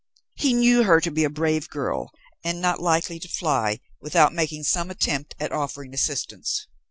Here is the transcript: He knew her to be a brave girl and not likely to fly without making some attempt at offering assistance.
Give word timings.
He 0.33 0.53
knew 0.55 0.81
her 0.85 0.99
to 0.99 1.11
be 1.11 1.23
a 1.25 1.29
brave 1.29 1.69
girl 1.69 2.11
and 2.43 2.59
not 2.59 2.81
likely 2.81 3.19
to 3.19 3.27
fly 3.27 3.81
without 3.99 4.33
making 4.33 4.63
some 4.63 4.89
attempt 4.89 5.35
at 5.39 5.51
offering 5.51 5.93
assistance. 5.93 6.65